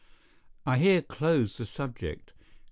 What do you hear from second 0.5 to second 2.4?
I here close the subject.